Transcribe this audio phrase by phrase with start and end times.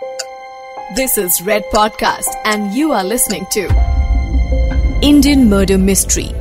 [0.00, 3.68] This is Red Podcast, and you are listening to
[5.02, 6.32] Indian Murder Mystery.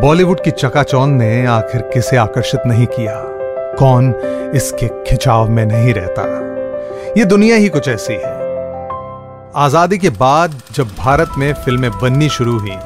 [0.00, 3.14] Bollywood की चकाचौंध ने आखिर किसे आकर्षित नहीं किया?
[3.78, 4.14] कौन
[4.54, 6.22] इसके खिंचाव में नहीं रहता?
[7.18, 8.38] ये दुनिया ही कुछ ऐसी है।
[9.56, 12.76] आज़ादी के बाद जब भारत में फ़िल्में बननी शुरू हुई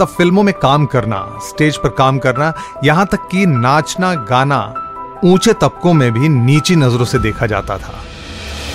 [0.00, 2.54] तब फ़िल्मों में काम करना स्टेज पर काम करना
[2.84, 4.85] यहाँ तक कि नाचना गाना
[5.24, 8.04] ऊँचे तबकों में भी नीची नज़रों से देखा जाता था।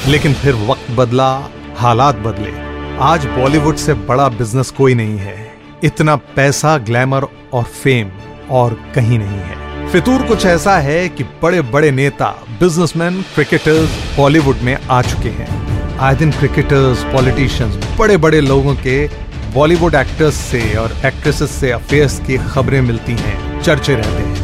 [0.07, 6.15] लेकिन फिर वक्त बदला, हालात बदले। आज बॉलीवुड से बड़ा बिज़नेस कोई नहीं है। इतना
[6.15, 8.09] पैसा, ग्लैमर और फेम
[8.49, 14.57] और कहीं नहीं है। फितूर कुछ ऐसा है कि बड़े बड़े नेता, बिजनेसमैन, क्रिकेटर्स बॉलीवुड
[14.57, 19.07] में आ चुके हैं। आए दिन क्रिकेटर्स, पॉलिटिशियंस बड़े बड़े लोगों के
[19.53, 24.40] बॉलीवुड एक्टर्स से और एक्ट्रेसेस से अफेयर्स की खबरें मिलती हैं, चर्चे रहते हैं।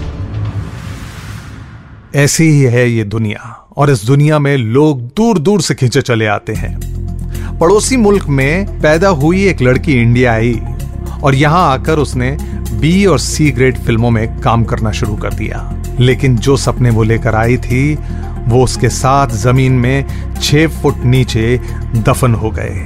[2.16, 3.40] ऐसी ही है ये दुनिया,
[3.78, 8.82] और इस दुनिया में लोग दूर दूर से खींचे चले आते हैं। पड़ोसी मुल्क में
[8.82, 10.60] पैदा हुई एक लड़की इंडिया आई,
[11.24, 12.38] और यहाँ आकर उसने
[12.72, 17.04] बी और सी ग्रेड फ़िल्मों में काम करना शुरू कर दिया। लेकिन जो सपने वो
[17.04, 17.96] लेकर आई थी,
[18.48, 21.58] वो उसके साथ ज़मीन में छह फुट नीचे
[21.96, 22.86] दफन हो गए।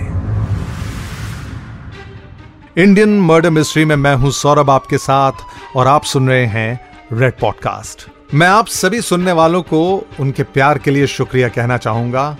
[2.78, 6.80] इंडियन मर्डर मिस्ट्री में मैं हूँ सौरभ आपके साथ, और आप सुन रहे हैं
[7.14, 9.80] रेड पॉडकास्ट मैं आप सभी सुनने वालों को
[10.20, 12.38] उनके प्यार के लिए शुक्रिया कहना चाहूँगा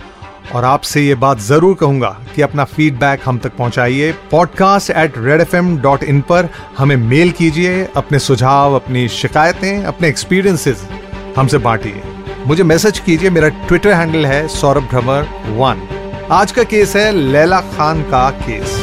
[0.54, 5.40] और आपसे ये बात ज़रूर कहूँगा कि अपना फीडबैक हम तक पहुंचाइए। Podcast at red
[5.40, 6.48] F M dot in पर
[6.78, 10.86] हमें मेल कीजिए, अपने सुझाव, अपनी शिकायतें, अपने एक्सपीरियंसेस
[11.36, 12.02] हमसे बांटिए।
[12.46, 15.88] मुझे मैसेज कीजिए, मेरा ट्विटर हैंडल है सौरभ भ्रमर वन
[16.32, 18.81] आज का केस है लैला खान का केस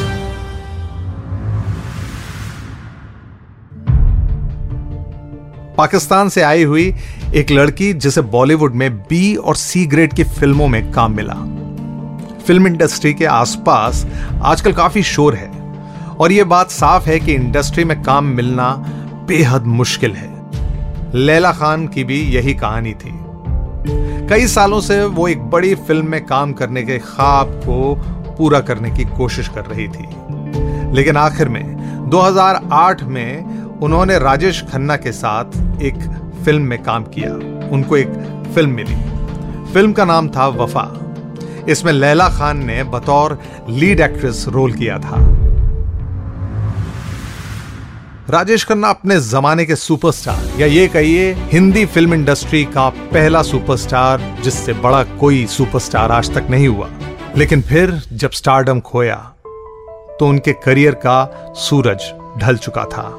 [5.79, 6.95] पाकिस्तान से आई हुई
[7.35, 11.33] एक लड़की जिसे बॉलीवुड में बी और सी ग्रेड की फ़िल्मों में काम मिला।
[12.47, 14.07] फ़िल्म इंडस्ट्री के आसपास
[14.41, 15.51] आजकल काफ़ी शोर है
[16.19, 18.69] और यह बात साफ़ है कि इंडस्ट्री में काम मिलना
[19.27, 20.29] बेहद मुश्किल है।
[21.15, 23.19] लैला खान की भी यही कहानी थी।
[24.27, 27.95] कई सालों से वो एक बड़ी फ़िल्म में काम करने के ख्वाब को
[28.37, 30.07] पूरा करने की कोशिश कर रही थी।
[30.95, 35.95] लेकिन आखिर में 2008 में उन्होंने राजेश खन्ना के साथ एक
[36.45, 37.33] फ़िल्म में काम किया।
[37.69, 38.09] उनको एक
[38.55, 38.95] फ़िल्म मिली।
[39.73, 40.87] फ़िल्म का नाम था वफा।
[41.69, 43.37] इसमें लैला खान ने बतौर
[43.69, 45.17] लीड एक्ट्रेस रोल किया था।
[48.29, 54.21] राजेश खन्ना अपने जमाने के सुपरस्टार, या ये कहिए, हिंदी फ़िल्म इंडस्ट्री का पहला सुपरस्टार,
[54.43, 56.89] जिससे बड़ा कोई सुपरस्टार आज तक नहीं हुआ।
[57.37, 59.15] लेकिन फिर जब स्टारडम खोया
[60.19, 63.09] तो उनके करियर का सूरज ढल चुका था।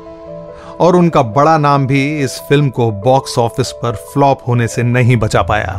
[0.80, 5.16] और उनका बड़ा नाम भी इस फ़िल्म को बॉक्स ऑफ़िस पर फ्लॉप होने से नहीं
[5.16, 5.72] बचा पाया।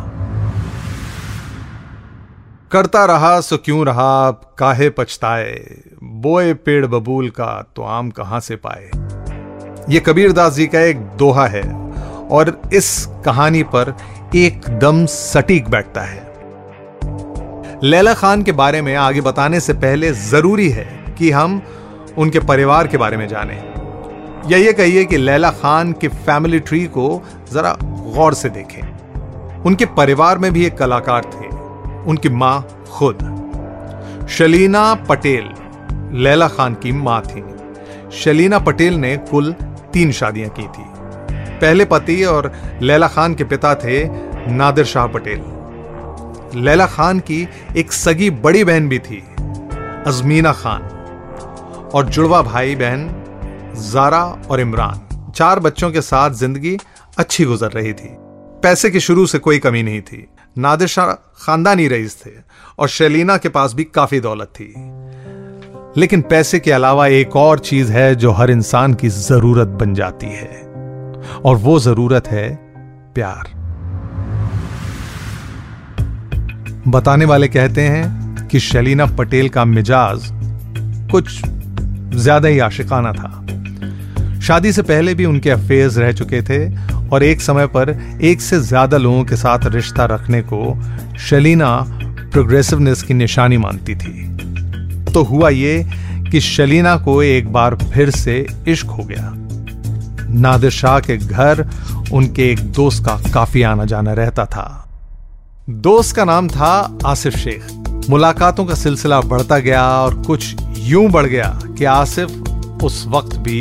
[2.72, 5.56] करता रहा, सो क्यों रहा काहे पछताए?
[6.04, 8.90] बोए पेड़ बबूल का तो आम कहाँ से पाए?
[9.90, 11.64] ये कबीरदास जी का एक दोहा है,
[12.32, 13.94] और इस कहानी पर
[14.36, 16.30] एकदम सटीक बैठता है।
[17.84, 20.86] लैला खान के बारे में आगे बताने से पहले ज़रूरी है
[21.18, 21.62] कि हम
[22.18, 23.71] उनके परिवार के बारे में जानें।
[24.50, 27.22] या ये कहिए कि लैला खान के फैमिली ट्री को
[27.54, 31.48] जरा गौर से देखें। उनके परिवार में भी एक कलाकार थे।
[32.10, 35.50] उनकी माँ खुद। शलीना पटेल,
[36.18, 37.44] लैला खान की माँ थी।
[38.12, 39.56] शलीना पटेल ने कुल
[39.94, 40.84] तीन शादियाँ की थी।
[41.60, 42.52] पहले पति और
[42.82, 44.04] लैला खान के पिता थे
[44.52, 45.42] नादिर शाह पटेल।
[46.56, 49.24] लैला खान की एक सगी बड़ी बहन भी थी,
[50.08, 50.82] अजमीना खान।
[51.94, 53.21] और जुड़वा भाई बहन
[53.76, 56.78] जारा और इमरान, चार बच्चों के साथ ज़िंदगी
[57.20, 58.10] अच्छी गुजर रही थी।
[58.64, 60.28] पैसे की शुरू से कोई कमी नहीं थी।
[60.58, 61.12] नादिर शाह
[61.46, 62.32] खानदानी रईस थे
[62.80, 64.74] और शैलीना के पास भी काफ़ी दौलत थी।
[65.98, 70.28] लेकिन पैसे के अलावा एक और चीज़ है जो हर इंसान की ज़रूरत बन जाती
[70.28, 70.62] है,
[71.46, 72.50] और वो ज़रूरत है
[73.16, 73.50] प्यार।
[76.88, 80.30] बताने वाले कहते हैं कि शलीना पटेल का मिजाज
[81.12, 81.42] कुछ
[82.16, 83.38] ज़्यादा ही आशिकाना था।
[84.42, 86.60] शादी से पहले भी उनके अफेयर्स रह चुके थे
[87.10, 87.90] और एक समय पर
[88.22, 90.78] एक से ज़्यादा लोगों के साथ रिश्ता रखने को
[91.20, 91.76] शलीना
[92.32, 95.84] प्रोग्रेसिवनेस की निशानी मानती थी। तो हुआ ये
[96.32, 99.32] कि शलीना को एक बार फिर से इश्क हो गया।
[100.42, 101.66] नादिर शाह के घर
[102.14, 104.68] उनके एक दोस्त का काफ़ी आना जाना रहता था।
[105.70, 111.26] दोस्त का नाम था आसिफ शेख। मुलाकातों का सिलसिला बढ़ता गया और कुछ यूँ बढ़
[111.26, 112.30] गया कि आसिफ
[112.84, 113.60] उस वक्त भी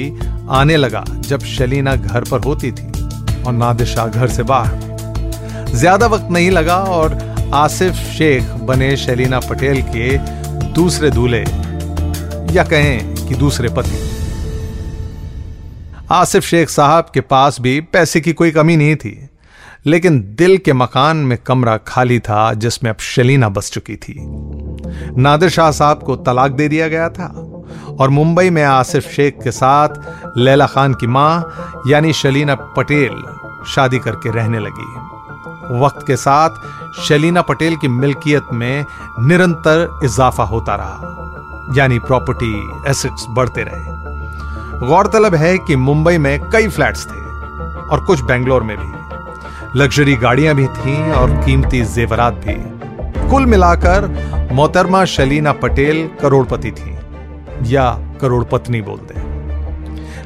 [0.50, 6.06] आने लगा जब शलीना घर पर होती थी और नादिर शाह घर से बाहर। ज़्यादा
[6.06, 7.18] वक्त नहीं लगा और
[7.54, 10.16] आसिफ, शेख, बने शलीना पटेल के
[10.72, 11.44] दूसरे दूल्हे,
[12.54, 13.98] या कहें कि दूसरे पति।
[16.10, 19.28] आसिफ, शेख साहब के पास भी पैसे की कोई कमी नहीं थी,
[19.86, 24.14] लेकिन दिल के मकान में कमरा खाली था जिसमें अब शलीना बस चुकी थी।
[25.16, 27.32] नादिर शाह साहब को तलाक दे दिया गया था।
[28.00, 29.88] और मुंबई में आसिफ शेख के साथ
[30.36, 31.54] लैला खान की माँ,
[31.86, 33.22] यानी शलीना पटेल,
[33.66, 36.50] शादी करके रहने लगी। वक्त के साथ
[37.02, 38.84] शलीना पटेल की मिल्कियत में
[39.20, 42.54] निरंतर इजाफा होता रहा, यानी प्रॉपर्टी,
[42.90, 47.20] एसेट्स बढ़ते रहे। गौरतलब है कि मुंबई में कई फ्लैट्स थे,
[47.90, 52.54] और कुछ बेंगलोर में भी। लग्जरी गाड़ियाँ भी थीं और कीमती जेवरात भी।
[53.30, 54.06] कुल मिलाकर
[54.52, 56.96] मोहतरमा शलीना पटेल करोड़पति थी।
[57.62, 57.90] या
[58.20, 59.14] करोड़पत्नी बोलते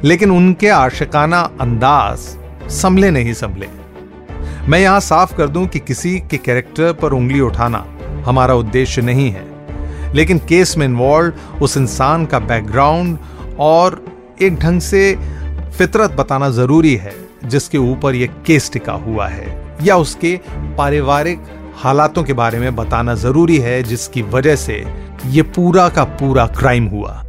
[0.09, 2.19] लेकिन उनके आशिकाना अंदाज
[2.71, 3.67] संभले नहीं संभले।
[4.69, 7.85] मैं यहाँ साफ़ कर दूँ कि किसी के कैरेक्टर पर उंगली उठाना
[8.27, 9.45] हमारा उद्देश्य नहीं है।
[10.15, 11.33] लेकिन केस में इन्वॉल्व
[11.63, 13.19] उस इंसान का बैकग्राउंड
[13.59, 14.05] और
[14.43, 15.19] एक ढंग से
[15.79, 17.13] फितरत बताना ज़रूरी है,
[17.45, 20.41] जिसके ऊपर यह केस टिका हुआ है। या उसके
[20.79, 21.43] पारिवारिक
[21.77, 24.85] हालातों के बारे में बताना ज़रूरी है, जिसकी वजह से
[25.27, 27.24] यह पूरा का पूरा क्राइम हुआ।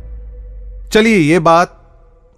[0.95, 1.71] चलिए ये बात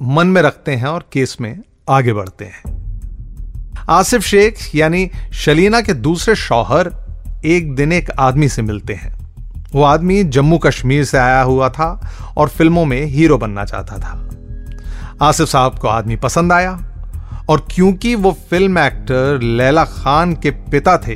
[0.02, 5.94] मन में रखते हैं और केस में आगे बढ़ते हैं। आसिफ शेख यानी शलीना के
[5.94, 6.92] दूसरे शौहर
[7.46, 9.14] एक दिन एक आदमी से मिलते हैं।
[9.74, 11.90] वो आदमी जम्मू कश्मीर से आया हुआ था
[12.38, 16.72] और फ़िल्मों में हीरो बनना चाहता था। आसिफ साहब को आदमी पसंद आया
[17.50, 21.16] और क्योंकि वो फ़िल्म एक्टर लैला खान के पिता थे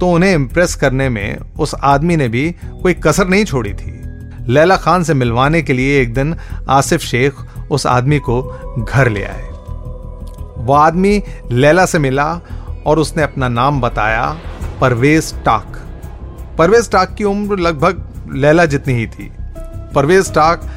[0.00, 2.50] तो उन्हें इम्प्रेस करने में उस आदमी ने भी
[2.82, 4.03] कोई कसर नहीं छोड़ी थी।
[4.48, 6.36] लैला खान से मिलवाने के लिए एक दिन
[6.68, 7.34] आसिफ शेख
[7.70, 8.42] उस आदमी को
[8.88, 9.48] घर ले आए।
[10.58, 12.40] वो आदमी लैला से मिला
[12.86, 14.40] और उसने अपना नाम बताया,
[14.80, 15.80] परवेज टाक।
[16.58, 19.32] परवेज टाक की उम्र लगभग लैला जितनी ही थी।
[19.94, 20.70] परवेज टाक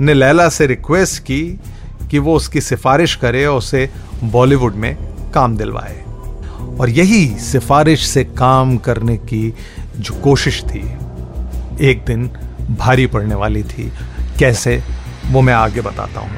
[0.00, 1.60] ने लैला से रिक्वेस्ट की
[2.10, 3.90] कि वो उसकी सिफारिश करे और उसे
[4.24, 4.96] बॉलीवुड में
[5.34, 6.04] काम दिलवाए।
[6.80, 9.54] और यही सिफारिश से काम करने की
[9.96, 10.92] जो कोशिश थी,
[11.80, 12.30] एक दिन
[12.70, 13.92] भारी पड़ने वाली थी।
[14.38, 14.82] कैसे,
[15.30, 16.30] वो मैं आगे बताता हूँ।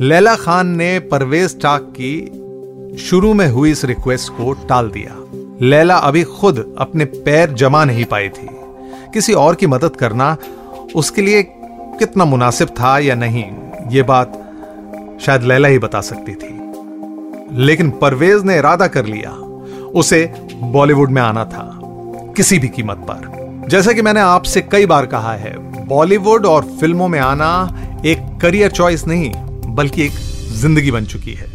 [0.00, 5.16] लैला खान ने परवेज टाक की शुरू में हुई इस रिक्वेस्ट को टाल दिया।
[5.66, 8.48] लैला अभी खुद अपने पैर जमा नहीं पाई थी।
[9.14, 10.36] किसी और की मदद करना
[10.94, 11.42] उसके लिए
[11.98, 13.44] कितना मुनासिब था या नहीं,
[13.88, 14.32] ये बात
[15.20, 16.58] शायद लैला ही बता सकती थी।
[17.62, 19.30] लेकिन परवेज ने इरादा कर लिया,
[19.94, 20.24] उसे
[20.54, 21.78] बॉलीवुड में आना था।
[22.36, 25.56] किसी भी कीमत पर। जैसा कि मैंने आपसे कई बार कहा है,
[25.86, 27.50] बॉलीवुड और फ़िल्मों में आना
[28.06, 29.32] एक करियर चॉइस नहीं,
[29.74, 30.12] बल्कि एक
[30.52, 31.50] ज़िंदगी बन चुकी है।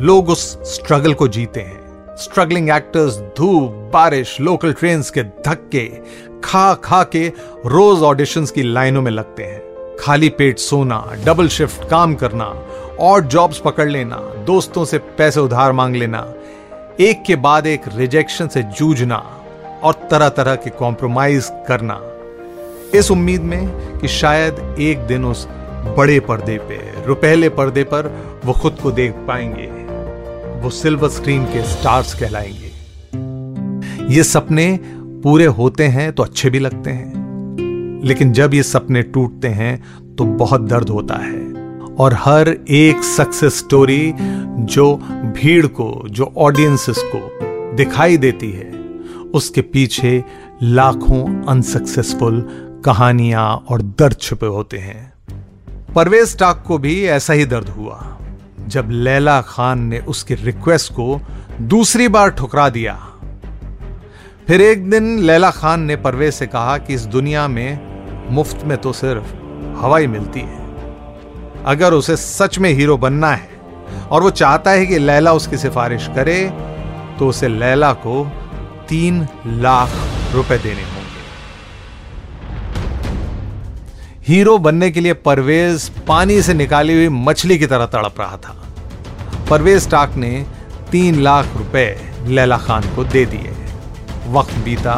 [0.00, 0.42] लोग उस
[0.74, 5.86] स्ट्रगल को जीते हैं। स्ट्रगलिंग एक्टर्स धूप, बारिश लोकल ट्रेन के धक्के
[6.44, 7.26] खा खा के
[7.66, 12.44] रोज ऑडिशंस की लाइनों में लगते हैं। खाली पेट सोना डबल शिफ्ट काम करना
[13.00, 14.16] और जॉब्स पकड़ लेना,
[14.46, 16.20] दोस्तों से पैसे उधार मांग लेना
[17.02, 19.16] एक के बाद एक रिजेक्शन से जूझना
[19.82, 21.98] और तरह तरह के कॉम्प्रोमाइज करना।
[22.94, 25.46] इस उम्मीद में कि शायद एक दिन उस
[25.96, 28.06] बड़े पर्दे पे, रुपहले पर्दे पर
[28.44, 29.66] वो खुद को देख पाएँगे।
[30.62, 32.70] वो सिल्वर स्क्रीन के स्टार्स कहलाएँगे।
[34.14, 34.78] ये सपने
[35.22, 39.82] पूरे होते हैं तो अच्छे भी लगते हैं, लेकिन जब ये सपने टूटते हैं
[40.16, 41.51] तो बहुत दर्द होता है।
[42.00, 44.94] और हर एक सक्सेस स्टोरी जो
[45.36, 47.28] भीड़ को, जो ऑडियंसेस को
[47.76, 48.70] दिखाई देती है,
[49.34, 50.24] उसके पीछे
[50.62, 52.40] लाखों अनसक्सेसफुल
[52.84, 55.12] कहानियाँ और दर्द छुपे होते हैं।
[55.94, 58.18] परवेज टाक को भी ऐसा ही दर्द हुआ,
[58.66, 61.20] जब लैला खान ने उसकी रिक्वेस्ट को
[61.60, 62.94] दूसरी बार ठुकरा दिया।
[64.46, 67.80] फिर एक दिन लैला खान ने परवेज से कहा कि इस दुनिया में
[68.30, 69.34] मुफ़्त में तो सिर्फ़
[69.80, 70.61] हवाई मिलती है।
[71.66, 73.60] अगर उसे सच में हीरो बनना है
[74.10, 76.38] और वो चाहता है कि लैला उसकी सिफारिश करे
[77.18, 78.24] तो उसे लैला को
[78.88, 79.90] तीन लाख
[80.34, 81.00] रुपए देने होंगे।
[84.26, 88.56] हीरो बनने के लिए परवेज पानी से निकाली हुई मछली की तरह तड़प रहा था।
[89.50, 90.46] परवेज टाक ने
[90.90, 91.86] तीन लाख रुपए
[92.26, 93.54] लैला खान को दे दिए।
[94.28, 94.96] वक्त बीता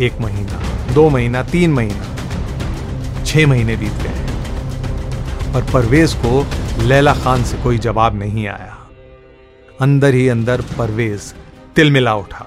[0.00, 0.62] एक महीना,
[0.94, 4.27] दो महीना, तीन महीना, छह महीने बीत गए।
[5.48, 6.46] पर परवेज को
[6.82, 8.76] लैला खान से कोई जवाब नहीं आया।
[9.80, 11.32] अंदर ही अंदर परवेज
[11.76, 12.44] तिलमिला उठा।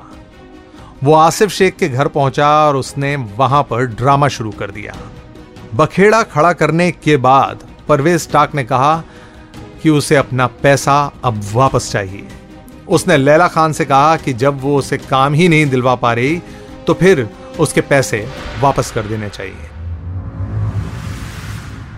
[1.04, 4.96] वो आसिफ शेख के घर पहुँचा और उसने वहाँ पर ड्रामा शुरू कर दिया।
[5.76, 9.04] बखेड़ा खड़ा करने के बाद परवेज टाक ने कहा
[9.84, 12.28] कि उसे अपना पैसा अब वापस चाहिए।
[12.90, 16.42] उसने लैला खान से कहा कि जब वो उसे काम ही नहीं दिलवा पा रही
[16.88, 17.28] तो फिर
[17.60, 18.28] उसके पैसे
[18.62, 19.70] वापस कर देने चाहिए।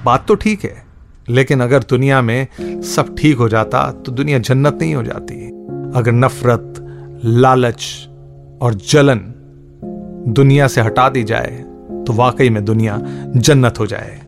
[0.03, 0.82] बात तो ठीक है।
[1.29, 2.47] लेकिन अगर दुनिया में
[2.85, 5.35] सब ठीक हो जाता तो दुनिया जन्नत नहीं हो जाती।
[5.97, 6.73] अगर नफरत,
[7.25, 7.85] लालच
[8.61, 9.19] और जलन
[10.27, 11.63] दुनिया से हटा दी जाए
[12.07, 12.97] तो वाकई में दुनिया
[13.37, 14.19] जन्नत हो जाए।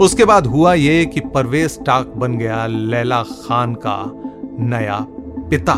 [0.00, 3.98] उसके बाद हुआ यह कि परवेज टाक बन गया लैला खान का
[4.60, 4.98] नया
[5.50, 5.76] पिता।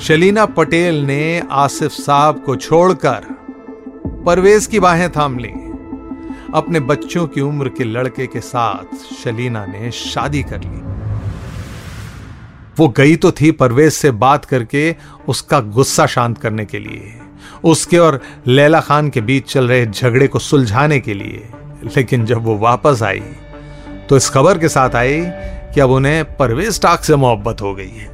[0.00, 3.26] शलीना पटेल ने आसिफ साहब को छोड़कर
[4.26, 5.52] परवेज की बाहें थाम ली।
[6.54, 10.80] अपने बच्चों की उम्र के लड़के के साथ शलीना ने शादी कर ली।
[12.78, 14.94] वो गई तो थी परवेज से बात करके
[15.28, 17.12] उसका गुस्सा शांत करने के लिए।
[17.64, 21.48] उसके और लैला खान के बीच चल रहे झगड़े को सुलझाने के लिए।
[21.96, 23.22] लेकिन जब वो वापस आई
[24.08, 25.22] तो इस खबर के साथ आई
[25.74, 28.10] कि अब उन्हें परवेज टाक से मोहब्बत हो गई है।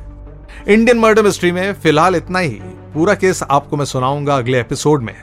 [0.69, 2.61] इंडियन मर्डर मिस्ट्री में फ़िलहाल इतना ही।
[2.95, 5.15] पूरा केस आपको मैं सुनाऊँगा अगले एपिसोड में।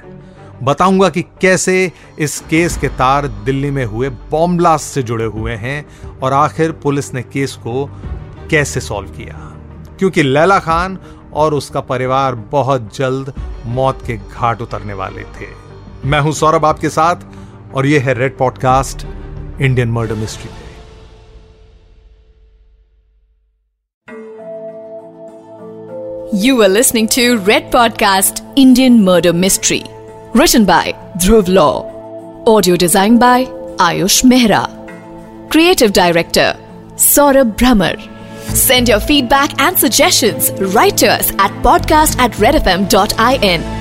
[0.63, 5.53] बताऊँगा कि कैसे इस केस के तार दिल्ली में हुए बॉम्ब ब्लास्ट से जुड़े हुए
[5.53, 5.85] हैं
[6.19, 7.89] और आखिर पुलिस ने केस को
[8.51, 9.53] कैसे सॉल्व किया?
[9.99, 10.99] क्योंकि लैला खान
[11.33, 13.33] और उसका परिवार बहुत जल्द
[13.65, 15.47] मौत के घाट उतरने वाले थे।
[16.05, 17.15] मैं हूँ सौरभ आपके साथ
[17.73, 19.07] और यह है red podcast
[19.61, 20.49] Indian murder mystery
[26.33, 29.96] you are listening to Red Podcast, Indian Murder Mystery.
[30.37, 32.43] Written by Dhruv Law.
[32.45, 33.45] Audio design by
[33.85, 34.67] Ayush Mehra.
[35.49, 36.55] Creative Director
[36.95, 37.97] Saurabh Brahmer.
[38.55, 43.76] Send your feedback and suggestions right to us at podcast at redfm.in.